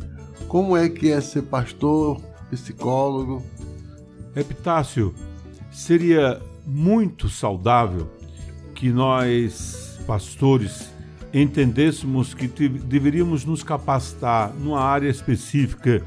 Como 0.47 0.75
é 0.75 0.89
que 0.89 1.11
é 1.11 1.21
ser 1.21 1.43
pastor, 1.43 2.21
psicólogo? 2.49 3.43
Epitácio, 4.35 5.13
seria 5.71 6.41
muito 6.65 7.29
saudável 7.29 8.09
que 8.73 8.89
nós, 8.89 9.99
pastores, 10.05 10.91
entendêssemos 11.33 12.33
que 12.33 12.47
deveríamos 12.47 13.45
nos 13.45 13.63
capacitar 13.63 14.53
numa 14.53 14.81
área 14.81 15.09
específica, 15.09 16.01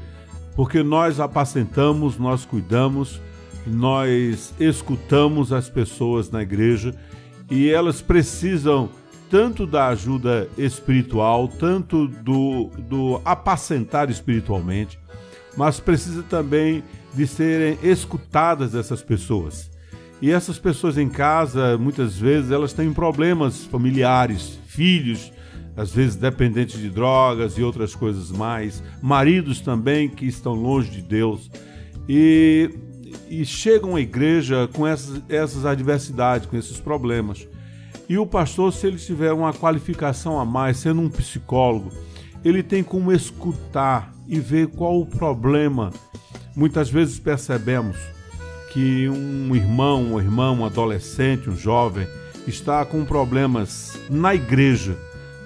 porque 0.55 0.83
nós 0.83 1.19
apacentamos, 1.19 2.17
nós 2.17 2.45
cuidamos, 2.45 3.19
nós 3.65 4.53
escutamos 4.59 5.51
as 5.53 5.69
pessoas 5.69 6.29
na 6.29 6.41
igreja 6.41 6.93
e 7.49 7.69
elas 7.69 8.01
precisam 8.01 8.89
tanto 9.29 9.67
da 9.67 9.87
ajuda 9.87 10.49
espiritual, 10.57 11.47
tanto 11.47 12.07
do, 12.07 12.69
do 12.77 13.21
apacentar 13.23 14.09
espiritualmente, 14.09 14.99
mas 15.55 15.79
precisa 15.79 16.23
também 16.23 16.83
de 17.13 17.27
serem 17.27 17.77
escutadas 17.83 18.73
essas 18.73 19.03
pessoas. 19.03 19.69
E 20.21 20.31
essas 20.31 20.59
pessoas 20.59 20.97
em 20.97 21.07
casa, 21.07 21.77
muitas 21.77 22.17
vezes, 22.17 22.51
elas 22.51 22.73
têm 22.73 22.91
problemas 22.91 23.65
familiares, 23.65 24.59
filhos, 24.67 25.31
às 25.77 25.93
vezes 25.93 26.15
dependentes 26.15 26.79
de 26.79 26.89
drogas 26.89 27.57
e 27.57 27.63
outras 27.63 27.95
coisas 27.95 28.31
mais, 28.31 28.83
maridos 29.01 29.61
também 29.61 30.09
que 30.09 30.25
estão 30.25 30.53
longe 30.53 30.91
de 30.91 31.01
Deus. 31.01 31.49
E, 32.07 32.69
e 33.29 33.45
chegam 33.45 33.95
à 33.95 34.01
igreja 34.01 34.69
com 34.73 34.85
essas, 34.85 35.21
essas 35.29 35.65
adversidades, 35.65 36.47
com 36.47 36.57
esses 36.57 36.79
problemas. 36.79 37.47
E 38.07 38.17
o 38.17 38.25
pastor, 38.25 38.73
se 38.73 38.87
ele 38.87 38.97
tiver 38.97 39.31
uma 39.31 39.53
qualificação 39.53 40.39
a 40.39 40.45
mais, 40.45 40.77
sendo 40.77 41.01
um 41.01 41.09
psicólogo, 41.09 41.91
ele 42.43 42.63
tem 42.63 42.83
como 42.83 43.11
escutar 43.11 44.13
e 44.27 44.39
ver 44.39 44.67
qual 44.67 44.99
o 44.99 45.05
problema. 45.05 45.91
Muitas 46.55 46.89
vezes 46.89 47.19
percebemos 47.19 47.97
que 48.73 49.07
um 49.09 49.55
irmão, 49.55 50.03
uma 50.03 50.21
irmã, 50.21 50.51
um 50.51 50.65
adolescente, 50.65 51.49
um 51.49 51.55
jovem 51.55 52.07
está 52.47 52.83
com 52.85 53.05
problemas 53.05 53.99
na 54.09 54.33
igreja, 54.33 54.97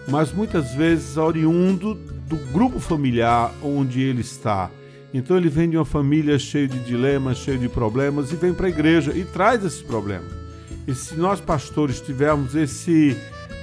mas 0.08 0.32
muitas 0.32 0.74
vezes 0.74 1.18
oriundo 1.18 1.96
do 2.28 2.38
grupo 2.52 2.80
familiar 2.80 3.52
onde 3.62 4.02
ele 4.02 4.22
está. 4.22 4.70
Então 5.14 5.38
ele 5.38 5.50
vem 5.50 5.70
de 5.70 5.78
uma 5.78 5.86
família 5.86 6.40
cheia 6.40 6.68
de 6.68 6.80
dilemas, 6.80 7.38
cheia 7.38 7.58
de 7.58 7.70
problemas 7.70 8.32
e 8.32 8.36
vem 8.36 8.54
para 8.54 8.68
a 8.68 8.70
igreja 8.70 9.16
e 9.16 9.24
traz 9.24 9.64
esses 9.64 9.82
problemas. 9.82 10.32
E 10.88 10.96
se 10.96 11.16
nós 11.16 11.40
pastores 11.40 12.02
tivermos 12.02 12.56
esse 12.56 13.16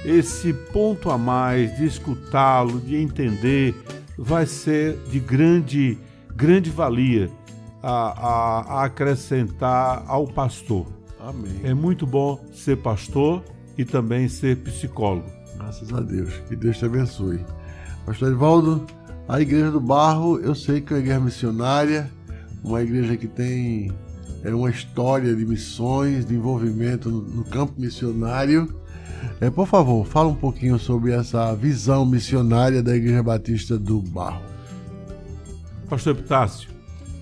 esse 0.03 0.51
ponto 0.51 1.11
a 1.11 1.17
mais 1.17 1.75
de 1.77 1.85
escutá-lo, 1.85 2.79
de 2.79 2.95
entender, 2.95 3.75
vai 4.17 4.47
ser 4.47 4.97
de 5.11 5.19
grande 5.19 5.97
grande 6.35 6.71
valia 6.71 7.29
a, 7.83 7.91
a, 7.91 8.59
a 8.61 8.83
acrescentar 8.85 10.03
ao 10.07 10.25
pastor. 10.25 10.87
Amém. 11.19 11.61
É 11.63 11.73
muito 11.73 12.07
bom 12.07 12.43
ser 12.53 12.77
pastor 12.77 13.43
e 13.77 13.85
também 13.85 14.27
ser 14.27 14.57
psicólogo. 14.57 15.29
Graças 15.55 15.93
a 15.93 15.99
Deus. 15.99 16.33
Que 16.47 16.55
Deus 16.55 16.77
te 16.77 16.85
abençoe. 16.85 17.45
Pastor 18.05 18.29
Edvaldo, 18.29 18.85
a 19.27 19.39
Igreja 19.39 19.71
do 19.71 19.79
Barro, 19.79 20.39
eu 20.39 20.53
sei 20.53 20.81
que 20.81 20.93
é 20.93 20.97
uma 20.97 21.01
igreja 21.01 21.19
missionária, 21.19 22.11
uma 22.63 22.81
igreja 22.81 23.15
que 23.17 23.27
tem 23.27 23.91
é 24.43 24.53
uma 24.53 24.69
história 24.69 25.35
de 25.35 25.45
missões, 25.45 26.25
de 26.25 26.33
envolvimento 26.33 27.09
no, 27.09 27.43
campo 27.43 27.73
missionário. 27.77 28.73
É, 29.39 29.49
por 29.51 29.67
favor, 29.67 30.05
fala 30.05 30.29
um 30.29 30.35
pouquinho 30.35 30.79
sobre 30.79 31.11
essa 31.11 31.53
visão 31.53 32.05
missionária 32.05 32.81
da 32.81 32.95
Igreja 32.95 33.21
Batista 33.21 33.77
do 33.77 34.01
Barro. 34.01 34.41
Pastor 35.87 36.15
Epitácio, 36.15 36.69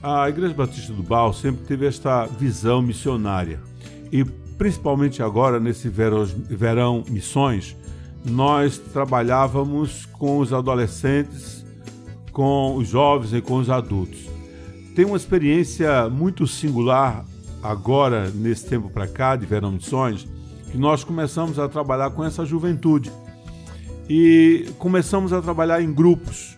a 0.01 0.29
Igreja 0.29 0.53
Batista 0.53 0.93
do 0.93 1.03
Barro 1.03 1.33
sempre 1.33 1.65
teve 1.65 1.85
esta 1.85 2.25
visão 2.25 2.81
missionária. 2.81 3.59
E 4.12 4.23
principalmente 4.23 5.21
agora, 5.21 5.59
nesse 5.59 5.89
verão, 5.89 6.25
verão 6.25 7.03
missões, 7.09 7.75
nós 8.23 8.77
trabalhávamos 8.77 10.05
com 10.05 10.39
os 10.39 10.53
adolescentes, 10.53 11.59
com 12.32 12.76
os 12.76 12.88
jovens 12.88 13.34
e 13.34 13.42
com 13.42 13.58
os 13.58 13.70
adultos 13.70 14.39
tem 15.00 15.06
uma 15.06 15.15
experiência 15.15 16.10
muito 16.10 16.46
singular 16.46 17.24
agora, 17.63 18.30
nesse 18.32 18.68
tempo 18.68 18.89
para 18.89 19.08
cá, 19.08 19.38
de 19.38 19.46
Verão 19.46 19.72
Missões, 19.72 20.28
que 20.70 20.78
nós 20.78 21.06
começamos 21.06 21.58
a 21.58 21.70
trabalhar 21.70 22.10
com 22.12 22.22
essa 22.22 22.46
juventude. 22.46 23.10
E 24.10 24.70
começamos 24.78 25.32
a 25.32 25.42
trabalhar 25.42 25.82
em 25.82 25.94
grupos. 25.94 26.58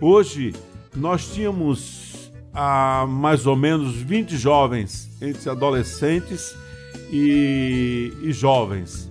Hoje, 0.00 0.54
nós 0.94 1.26
tínhamos 1.34 2.30
há 2.54 3.04
mais 3.08 3.48
ou 3.48 3.56
menos 3.56 3.96
20 3.96 4.36
jovens, 4.36 5.10
entre 5.20 5.50
adolescentes 5.50 6.54
e, 7.10 8.12
e 8.22 8.32
jovens. 8.32 9.05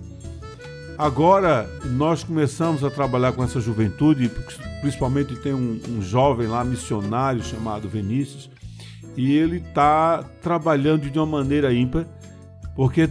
Agora, 0.98 1.68
nós 1.84 2.24
começamos 2.24 2.82
a 2.82 2.90
trabalhar 2.90 3.32
com 3.32 3.44
essa 3.44 3.60
juventude, 3.60 4.30
principalmente 4.80 5.36
tem 5.36 5.52
um, 5.52 5.78
um 5.90 6.00
jovem 6.00 6.46
lá, 6.46 6.64
missionário, 6.64 7.42
chamado 7.42 7.86
Vinícius, 7.86 8.50
e 9.14 9.36
ele 9.36 9.58
está 9.58 10.22
trabalhando 10.40 11.10
de 11.10 11.18
uma 11.18 11.26
maneira 11.26 11.72
ímpar, 11.74 12.06
porque 12.74 13.10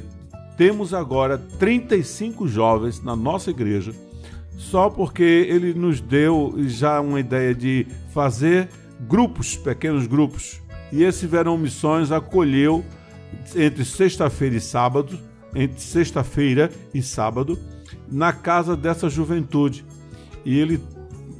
temos 0.58 0.96
agora 0.96 1.38
35 1.38 2.48
jovens 2.48 3.04
na 3.04 3.16
nossa 3.16 3.52
igreja, 3.52 3.94
só 4.58 4.90
porque 4.90 5.24
ele 5.24 5.74
nos 5.74 6.02
deu 6.02 6.56
já 6.66 7.00
uma 7.00 7.20
ideia 7.20 7.54
de 7.54 7.86
fazer 8.12 8.68
grupos, 9.02 9.58
pequenos 9.58 10.08
grupos. 10.08 10.60
E 10.92 11.04
esse 11.04 11.28
Verão 11.28 11.56
Missões 11.56 12.12
acolheu 12.12 12.84
entre 13.56 13.86
sexta-feira 13.86 14.56
e 14.56 14.62
sábado, 14.62 15.20
entre 15.56 15.80
sexta-feira 15.80 16.70
e 16.94 17.02
sábado, 17.02 17.58
na 18.12 18.34
casa 18.34 18.76
dessa 18.76 19.10
juventude. 19.10 19.86
E 20.44 20.60
ele 20.60 20.80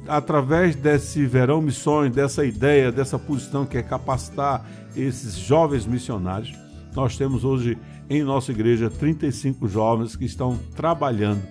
através 0.08 0.76
desse 0.76 1.26
verão 1.26 1.60
missões, 1.60 2.12
dessa 2.12 2.44
ideia, 2.44 2.92
dessa 2.92 3.18
posição 3.18 3.66
que 3.66 3.76
é 3.76 3.82
capacitar 3.82 4.64
esses 4.94 5.34
jovens 5.36 5.86
missionários, 5.86 6.54
nós 6.94 7.16
temos 7.16 7.44
hoje 7.44 7.76
em 8.08 8.22
nossa 8.22 8.52
igreja 8.52 8.88
35 8.88 9.68
jovens 9.68 10.16
que 10.16 10.24
estão 10.24 10.56
trabalhando 10.74 11.42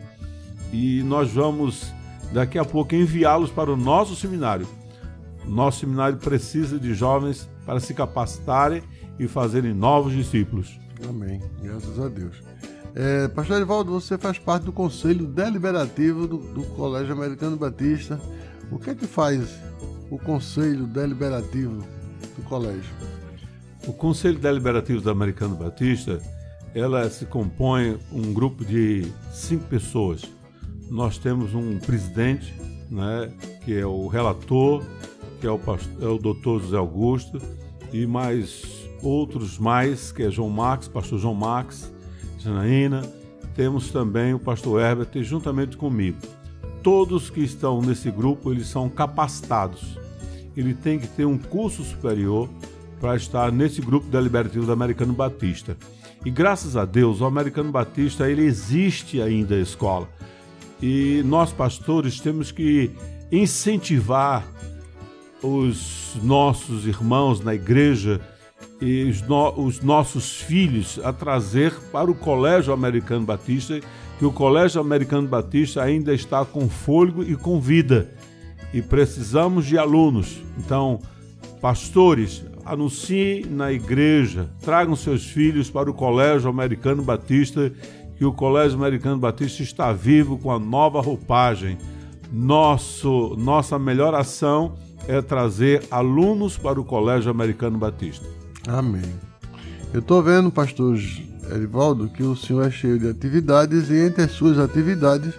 e 0.71 1.03
nós 1.03 1.31
vamos 1.31 1.93
daqui 2.33 2.57
a 2.57 2.65
pouco 2.65 2.95
enviá-los 2.95 3.51
para 3.51 3.71
o 3.71 3.77
nosso 3.77 4.15
seminário. 4.15 4.67
Nosso 5.45 5.81
seminário 5.81 6.17
precisa 6.17 6.79
de 6.79 6.93
jovens 6.93 7.47
para 7.65 7.79
se 7.79 7.93
capacitarem 7.93 8.81
e 9.19 9.27
fazerem 9.27 9.73
novos 9.73 10.13
discípulos. 10.13 10.79
Amém. 11.07 11.41
Graças 11.61 11.99
a 11.99 12.07
Deus. 12.07 12.35
É, 12.93 13.27
Pastor 13.27 13.57
Edivaldo, 13.57 13.91
você 13.91 14.17
faz 14.17 14.39
parte 14.39 14.63
do 14.63 14.71
Conselho 14.71 15.27
Deliberativo 15.27 16.27
do, 16.27 16.37
do 16.37 16.63
Colégio 16.75 17.13
Americano 17.13 17.57
Batista. 17.57 18.19
O 18.71 18.79
que 18.79 18.89
é 18.89 18.95
que 18.95 19.05
faz 19.05 19.49
o 20.09 20.17
Conselho 20.17 20.87
Deliberativo 20.87 21.83
do 22.37 22.43
colégio? 22.43 22.93
O 23.85 23.93
Conselho 23.93 24.39
Deliberativo 24.39 25.01
do 25.01 25.09
Americano 25.09 25.55
Batista, 25.55 26.19
ela 26.73 27.09
se 27.09 27.25
compõe 27.25 27.99
um 28.11 28.33
grupo 28.33 28.63
de 28.63 29.11
cinco 29.33 29.65
pessoas. 29.65 30.23
Nós 30.89 31.17
temos 31.17 31.53
um 31.53 31.77
presidente, 31.79 32.53
né, 32.89 33.31
que 33.63 33.77
é 33.77 33.85
o 33.85 34.07
relator, 34.07 34.83
que 35.41 35.47
é 35.47 35.51
o, 35.51 35.59
pastor, 35.59 36.03
é 36.03 36.07
o 36.07 36.17
doutor 36.17 36.61
José 36.61 36.77
Augusto, 36.77 37.41
e 37.91 38.05
mais 38.07 38.84
outros 39.05 39.57
mais, 39.57 40.11
que 40.11 40.23
é 40.23 40.31
João 40.31 40.49
Max, 40.49 40.87
pastor 40.87 41.19
João 41.19 41.35
Max, 41.35 41.93
Janaína, 42.39 43.01
temos 43.55 43.89
também 43.89 44.33
o 44.33 44.39
pastor 44.39 44.81
Herbert 44.81 45.23
juntamente 45.23 45.77
comigo. 45.77 46.17
Todos 46.83 47.29
que 47.29 47.41
estão 47.41 47.81
nesse 47.81 48.11
grupo, 48.11 48.51
eles 48.51 48.67
são 48.67 48.89
capacitados. 48.89 49.97
Ele 50.55 50.73
tem 50.73 50.99
que 50.99 51.07
ter 51.07 51.25
um 51.25 51.37
curso 51.37 51.83
superior 51.83 52.49
para 52.99 53.15
estar 53.15 53.51
nesse 53.51 53.81
grupo 53.81 54.07
deliberativo 54.07 54.65
do 54.65 54.71
Americano 54.71 55.13
Batista. 55.13 55.77
E 56.25 56.29
graças 56.29 56.75
a 56.75 56.85
Deus, 56.85 57.21
o 57.21 57.25
Americano 57.25 57.71
Batista, 57.71 58.29
ele 58.29 58.43
existe 58.43 59.21
ainda 59.21 59.55
a 59.55 59.61
escola. 59.61 60.09
E 60.81 61.21
nós 61.25 61.51
pastores 61.51 62.19
temos 62.19 62.51
que 62.51 62.91
incentivar 63.31 64.45
os 65.41 66.15
nossos 66.23 66.85
irmãos 66.87 67.39
na 67.41 67.53
igreja 67.53 68.19
os, 68.81 69.21
no, 69.21 69.51
os, 69.51 69.81
nossos 69.81 70.41
filhos 70.41 70.99
a 71.03 71.13
trazer 71.13 71.73
para 71.91 72.09
o 72.09 72.15
Colégio 72.15 72.73
Americano 72.73 73.25
Batista, 73.25 73.79
que 74.19 74.25
o 74.25 74.31
Colégio 74.31 74.81
Americano 74.81 75.27
Batista 75.27 75.81
ainda 75.81 76.13
está 76.13 76.43
com 76.45 76.69
fôlego 76.69 77.23
e 77.23 77.35
com 77.35 77.59
vida. 77.59 78.09
E 78.73 78.81
precisamos 78.81 79.65
de 79.65 79.77
alunos. 79.77 80.41
Então, 80.57 80.99
pastores, 81.61 82.43
anunciem 82.65 83.45
na 83.45 83.71
igreja, 83.71 84.49
tragam 84.61 84.95
seus 84.95 85.25
filhos 85.25 85.69
para 85.69 85.89
o 85.89 85.93
Colégio 85.93 86.49
Americano 86.49 87.01
Batista, 87.01 87.71
que 88.17 88.25
o 88.25 88.33
Colégio 88.33 88.77
Americano 88.77 89.17
Batista 89.17 89.63
está 89.63 89.93
vivo 89.93 90.37
com 90.37 90.51
a 90.51 90.59
nova 90.59 91.01
roupagem. 91.01 91.77
Nosso, 92.31 93.35
nossa 93.37 93.77
melhor 93.77 94.13
ação 94.13 94.75
é 95.07 95.21
trazer 95.21 95.83
alunos 95.91 96.57
para 96.57 96.79
o 96.79 96.83
Colégio 96.83 97.29
Americano 97.29 97.77
Batista. 97.77 98.34
Amém. 98.67 99.13
Eu 99.93 99.99
estou 99.99 100.21
vendo, 100.21 100.51
pastor 100.51 100.97
Erivaldo, 101.51 102.09
que 102.09 102.23
o 102.23 102.35
senhor 102.35 102.67
é 102.67 102.71
cheio 102.71 102.99
de 102.99 103.07
atividades 103.07 103.89
e 103.89 103.95
entre 103.95 104.23
as 104.23 104.31
suas 104.31 104.57
atividades 104.57 105.33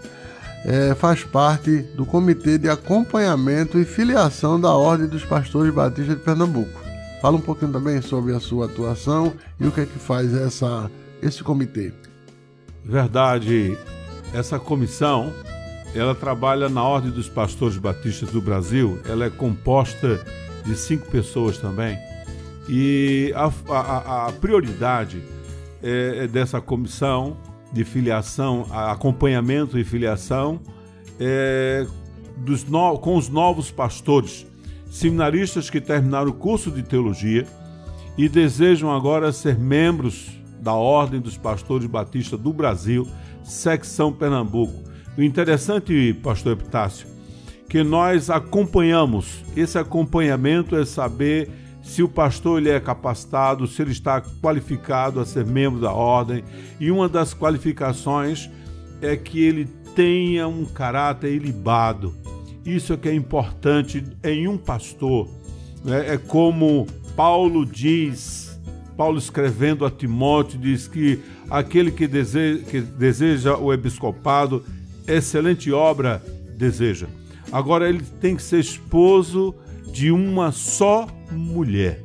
é, 0.65 0.95
faz 0.95 1.23
parte 1.23 1.83
do 1.97 2.05
Comitê 2.05 2.59
de 2.59 2.69
Acompanhamento 2.69 3.79
e 3.79 3.85
Filiação 3.85 4.61
da 4.61 4.73
Ordem 4.73 5.07
dos 5.07 5.25
Pastores 5.25 5.73
Batistas 5.73 6.17
de 6.17 6.23
Pernambuco. 6.23 6.81
Fala 7.23 7.37
um 7.37 7.41
pouquinho 7.41 7.73
também 7.73 8.03
sobre 8.03 8.35
a 8.35 8.41
sua 8.41 8.67
atuação 8.67 9.33
e 9.61 9.67
o 9.67 9.73
que 9.73 9.81
é 9.81 9.87
que 9.87 9.99
faz 9.99 10.35
essa, 10.35 10.91
esse 11.23 11.43
comitê. 11.43 11.93
Verdade. 12.85 13.77
Essa 14.35 14.59
comissão, 14.59 15.33
ela 15.95 16.15
trabalha 16.15 16.69
na 16.69 16.83
Ordem 16.83 17.11
dos 17.11 17.29
Pastores 17.29 17.79
Batistas 17.79 18.31
do 18.31 18.41
Brasil. 18.41 19.01
Ela 19.09 19.27
é 19.27 19.31
composta 19.31 20.21
de 20.65 20.77
cinco 20.77 21.09
pessoas 21.09 21.59
também. 21.59 21.97
E 22.69 23.33
a, 23.35 23.51
a, 23.73 24.27
a 24.27 24.33
prioridade 24.33 25.23
é, 25.83 26.25
é 26.25 26.27
dessa 26.27 26.61
comissão 26.61 27.37
de 27.73 27.85
filiação, 27.85 28.67
acompanhamento 28.73 29.79
e 29.79 29.85
filiação 29.85 30.61
é, 31.21 31.87
dos 32.37 32.65
no, 32.65 32.99
com 32.99 33.17
os 33.17 33.29
novos 33.29 33.71
pastores, 33.71 34.47
seminaristas 34.91 35.69
que 35.69 35.81
terminaram 35.81 36.31
o 36.31 36.35
curso 36.35 36.71
de 36.71 36.83
teologia 36.83 37.47
e 38.17 38.29
desejam 38.29 38.91
agora 38.91 39.33
ser 39.33 39.59
membros 39.59 40.31
da 40.61 40.73
Ordem 40.73 41.21
dos 41.21 41.37
Pastores 41.37 41.87
Batistas 41.87 42.41
do 42.41 42.53
Brasil, 42.53 43.07
secção 43.45 44.13
Pernambuco. 44.13 44.83
O 45.17 45.23
interessante, 45.23 46.15
pastor 46.23 46.53
Epitácio, 46.53 47.07
que 47.69 47.83
nós 47.83 48.31
acompanhamos. 48.31 49.45
Esse 49.57 49.79
acompanhamento 49.79 50.77
é 50.77 50.85
saber 50.85 51.51
se 51.87 52.03
o 52.03 52.09
pastor 52.09 52.59
ele 52.59 52.69
é 52.69 52.81
capacitado, 52.81 53.67
se 53.67 53.81
ele 53.81 53.93
está 53.93 54.21
qualificado 54.21 55.21
a 55.21 55.25
ser 55.25 55.47
membro 55.47 55.81
da 55.81 55.93
ordem. 55.93 56.43
E 56.81 56.91
uma 56.91 57.09
das 57.09 57.33
qualificações 57.33 58.51
é 59.01 59.17
que 59.17 59.41
ele 59.41 59.67
tenha 59.95 60.49
um 60.49 60.65
caráter 60.65 61.33
ilibado. 61.33 62.13
Isso 62.65 62.93
é 62.93 62.97
que 62.97 63.09
é 63.09 63.15
importante 63.15 64.05
em 64.25 64.49
um 64.49 64.59
pastor. 64.59 65.29
Né? 65.85 66.15
É 66.15 66.19
como 66.19 66.89
Paulo 67.15 67.65
diz, 67.65 68.59
Paulo 68.97 69.17
escrevendo 69.17 69.87
a 69.87 69.91
Timóteo, 69.91 70.59
diz 70.59 70.89
que 70.89 71.21
aquele 71.49 71.93
que 71.93 72.09
deseja, 72.09 72.65
que 72.65 72.81
deseja 72.81 73.57
o 73.57 73.73
episcopado, 73.73 74.65
excelente 75.07 75.71
obra 75.71 76.21
deseja. 76.59 77.07
Agora 77.53 77.89
ele 77.89 78.03
tem 78.21 78.35
que 78.35 78.43
ser 78.43 78.59
esposo 78.59 79.55
de 79.97 80.11
uma 80.11 80.53
só 80.53 81.07
mulher. 81.33 82.05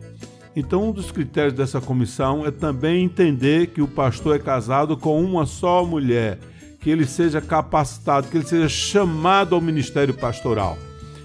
Então, 0.55 0.87
um 0.87 0.91
dos 0.93 1.11
critérios 1.11 1.53
dessa 1.53 1.81
comissão 1.81 2.45
é 2.45 2.49
também 2.49 3.03
entender 3.03 3.67
que 3.67 3.81
o 3.81 3.87
pastor 3.87 4.37
é 4.37 4.39
casado 4.39 4.95
com 4.95 5.21
uma 5.21 5.45
só 5.45 5.85
mulher, 5.85 6.39
que 6.79 6.89
ele 6.89 7.05
seja 7.05 7.41
capacitado, 7.41 8.29
que 8.29 8.37
ele 8.37 8.45
seja 8.45 8.69
chamado 8.69 9.55
ao 9.55 9.59
ministério 9.59 10.13
pastoral, 10.13 10.77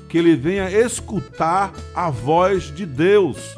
que 0.09 0.19
ele 0.19 0.35
venha 0.35 0.69
escutar 0.69 1.73
a 1.95 2.11
voz 2.11 2.75
de 2.75 2.85
Deus. 2.85 3.57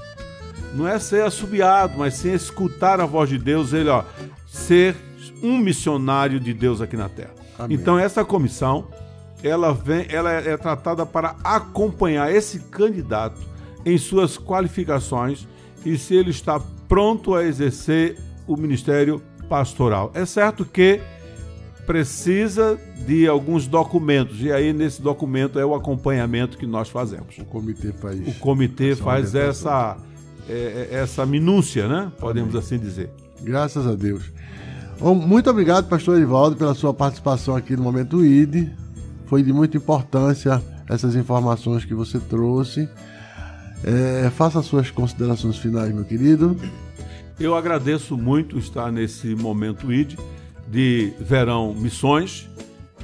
Não 0.75 0.87
é 0.87 0.99
ser 0.99 1.25
assobiado, 1.25 1.95
mas 1.97 2.13
sim 2.13 2.35
escutar 2.35 3.01
a 3.01 3.07
voz 3.07 3.31
de 3.31 3.39
Deus, 3.39 3.73
ele 3.73 3.89
ó, 3.89 4.05
ser 4.47 4.95
um 5.43 5.57
missionário 5.57 6.39
de 6.39 6.53
Deus 6.53 6.83
aqui 6.83 6.97
na 6.97 7.09
terra. 7.09 7.35
Amém. 7.59 7.75
Então, 7.75 7.99
essa 7.99 8.23
comissão 8.23 8.87
ela, 9.43 9.73
vem, 9.73 10.07
ela 10.09 10.33
é, 10.33 10.53
é 10.53 10.57
tratada 10.57 11.07
para 11.07 11.37
acompanhar 11.45 12.33
esse 12.33 12.61
candidato 12.61 13.41
em 13.85 13.97
suas 13.97 14.37
qualificações 14.37 15.47
e 15.85 15.97
se 15.97 16.15
ele 16.15 16.31
está 16.31 16.61
pronto 16.89 17.35
a 17.35 17.45
exercer 17.45 18.19
o 18.47 18.57
ministério 18.57 19.23
pastoral. 19.49 20.11
É 20.15 20.27
certo 20.27 20.65
que 20.65 21.01
precisa 21.87 22.79
de 23.07 23.27
alguns 23.27 23.67
documentos 23.67 24.43
e 24.43 24.53
aí 24.53 24.73
nesse 24.73 25.01
documento 25.01 25.59
é 25.59 25.65
o 25.65 25.75
acompanhamento 25.75 26.59
que 26.59 26.67
nós 26.67 26.89
fazemos. 26.89 27.39
O 27.39 27.45
comitê 27.45 27.93
faz. 27.93 28.29
O 28.29 28.39
comitê 28.41 28.95
faz 28.95 29.35
essa 29.35 29.97
é, 30.49 30.89
é, 30.93 30.97
essa 30.97 31.25
minúcia, 31.25 31.89
né? 31.89 32.13
Podemos 32.19 32.51
Amém. 32.51 32.63
assim 32.63 32.79
dizer. 32.79 33.11
Graças 33.41 33.87
a 33.87 33.95
Deus. 33.95 34.31
Muito 35.01 35.49
obrigado, 35.49 35.89
pastor 35.89 36.17
Edivaldo, 36.17 36.57
pela 36.57 36.75
sua 36.75 36.93
participação 36.93 37.55
aqui 37.55 37.77
no 37.77 37.83
Momento 37.83 38.25
ID. 38.25 38.69
Foi 39.29 39.43
de 39.43 39.53
muita 39.53 39.77
importância 39.77 40.63
essas 40.89 41.15
informações 41.15 41.85
que 41.85 41.95
você 41.95 42.19
trouxe. 42.19 42.89
É, 43.85 44.31
faça 44.31 44.63
suas 44.63 44.91
considerações 44.91 45.59
finais, 45.59 45.95
meu 45.95 46.05
querido. 46.05 46.57
Eu 47.39 47.55
agradeço 47.55 48.17
muito 48.17 48.59
estar 48.59 48.91
nesse 48.91 49.35
momento 49.35 49.93
ID 49.93 50.19
de 50.67 51.13
Verão 51.21 51.75
Missões. 51.75 52.49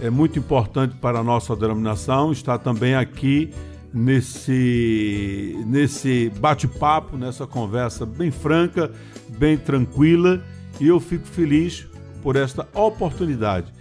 É 0.01 0.09
muito 0.09 0.39
importante 0.39 0.97
para 0.97 1.19
a 1.19 1.23
nossa 1.23 1.55
denominação 1.55 2.33
estar 2.33 2.59
também 2.59 2.95
aqui 2.95 3.53
nesse, 3.93 5.63
nesse 5.67 6.33
bate-papo, 6.41 7.19
nessa 7.19 7.47
conversa 7.47 8.07
bem 8.07 8.31
franca, 8.31 8.91
bem 9.39 9.59
tranquila. 9.59 10.43
E 10.81 10.89
eu 10.89 10.99
fico 10.99 11.27
feliz 11.27 11.87
por 12.23 12.35
esta 12.35 12.67
oportunidade 12.75 13.74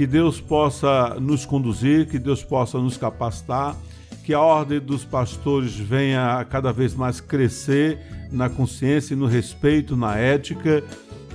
que 0.00 0.06
Deus 0.06 0.40
possa 0.40 1.18
nos 1.20 1.44
conduzir, 1.44 2.08
que 2.08 2.18
Deus 2.18 2.42
possa 2.42 2.78
nos 2.78 2.96
capacitar, 2.96 3.76
que 4.24 4.32
a 4.32 4.40
ordem 4.40 4.80
dos 4.80 5.04
pastores 5.04 5.76
venha 5.76 6.42
cada 6.48 6.72
vez 6.72 6.94
mais 6.94 7.20
crescer 7.20 7.98
na 8.32 8.48
consciência 8.48 9.12
e 9.12 9.16
no 9.18 9.26
respeito, 9.26 9.98
na 9.98 10.16
ética, 10.16 10.82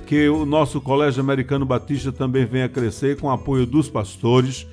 que 0.04 0.28
o 0.28 0.44
nosso 0.44 0.80
Colégio 0.80 1.20
Americano 1.20 1.64
Batista 1.64 2.10
também 2.10 2.44
venha 2.44 2.68
crescer 2.68 3.16
com 3.20 3.28
o 3.28 3.30
apoio 3.30 3.66
dos 3.66 3.88
pastores 3.88 4.66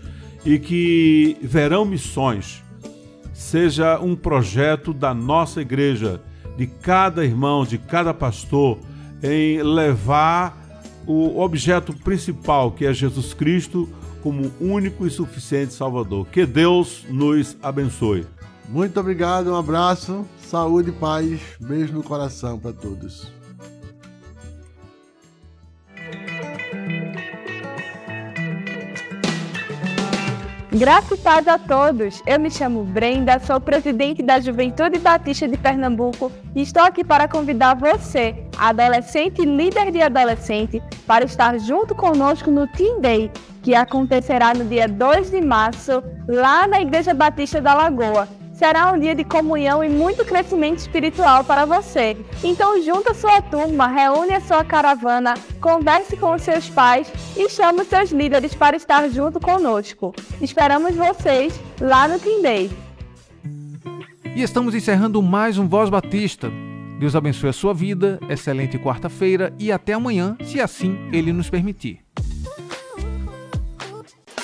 e 0.43 0.57
que 0.57 1.37
Verão 1.39 1.85
Missões 1.85 2.63
seja 3.31 3.99
um 3.99 4.15
projeto 4.15 4.91
da 4.91 5.13
nossa 5.13 5.61
igreja, 5.61 6.19
de 6.57 6.65
cada 6.65 7.23
irmão, 7.23 7.63
de 7.63 7.77
cada 7.77 8.11
pastor, 8.11 8.79
em 9.21 9.61
levar 9.61 10.62
o 11.05 11.41
objeto 11.41 11.93
principal, 11.93 12.71
que 12.71 12.85
é 12.85 12.93
Jesus 12.93 13.33
Cristo, 13.33 13.89
como 14.21 14.51
único 14.61 15.05
e 15.05 15.09
suficiente 15.09 15.73
Salvador. 15.73 16.27
Que 16.27 16.45
Deus 16.45 17.03
nos 17.09 17.57
abençoe. 17.61 18.25
Muito 18.69 18.99
obrigado, 18.99 19.51
um 19.51 19.55
abraço, 19.55 20.25
saúde 20.39 20.89
e 20.89 20.93
paz, 20.93 21.41
beijo 21.59 21.93
no 21.93 22.03
coração 22.03 22.57
para 22.57 22.71
todos. 22.71 23.32
Graças 30.75 31.23
a 31.47 31.59
todos. 31.59 32.23
Eu 32.25 32.39
me 32.39 32.49
chamo 32.49 32.83
Brenda, 32.83 33.37
sou 33.37 33.61
presidente 33.61 34.23
da 34.23 34.39
Juventude 34.39 34.97
Batista 34.97 35.47
de 35.47 35.55
Pernambuco 35.55 36.31
e 36.55 36.63
estou 36.63 36.81
aqui 36.81 37.03
para 37.03 37.27
convidar 37.27 37.75
você, 37.75 38.35
adolescente 38.57 39.43
e 39.43 39.45
líder 39.45 39.91
de 39.91 40.01
adolescente, 40.01 40.81
para 41.05 41.25
estar 41.25 41.59
junto 41.59 41.93
conosco 41.93 42.49
no 42.49 42.65
Team 42.65 43.01
Day, 43.01 43.31
que 43.61 43.75
acontecerá 43.75 44.51
no 44.55 44.65
dia 44.65 44.87
2 44.87 45.29
de 45.29 45.41
março, 45.41 46.03
lá 46.27 46.65
na 46.65 46.81
Igreja 46.81 47.13
Batista 47.13 47.61
da 47.61 47.75
Lagoa 47.75 48.27
será 48.63 48.93
um 48.93 48.97
dia 48.97 49.13
de 49.13 49.25
comunhão 49.25 49.83
e 49.83 49.89
muito 49.89 50.23
crescimento 50.23 50.77
espiritual 50.77 51.43
para 51.43 51.65
você. 51.65 52.15
Então 52.41 52.81
junta 52.81 53.13
sua 53.13 53.41
turma, 53.41 53.87
reúne 53.87 54.33
a 54.33 54.39
sua 54.39 54.63
caravana, 54.63 55.33
converse 55.59 56.15
com 56.15 56.33
os 56.33 56.43
seus 56.43 56.69
pais 56.69 57.11
e 57.35 57.49
chame 57.49 57.81
os 57.81 57.89
seus 57.89 58.11
líderes 58.11 58.55
para 58.55 58.77
estar 58.77 59.05
junto 59.09 59.37
conosco. 59.37 60.15
Esperamos 60.41 60.95
vocês 60.95 61.59
lá 61.81 62.07
no 62.07 62.17
Tindei. 62.17 62.71
E 64.33 64.41
estamos 64.41 64.73
encerrando 64.73 65.21
mais 65.21 65.57
um 65.57 65.67
Voz 65.67 65.89
Batista. 65.89 66.49
Deus 67.01 67.17
abençoe 67.17 67.49
a 67.49 67.53
sua 67.53 67.73
vida, 67.73 68.17
excelente 68.29 68.79
quarta-feira 68.79 69.53
e 69.59 69.73
até 69.73 69.91
amanhã, 69.91 70.37
se 70.41 70.61
assim 70.61 70.97
Ele 71.11 71.33
nos 71.33 71.49
permitir. 71.49 71.99